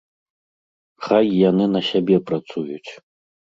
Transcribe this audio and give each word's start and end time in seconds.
Хай 1.09 1.29
яны 1.49 1.69
на 1.75 1.81
сябе 1.91 2.17
працуюць. 2.33 2.91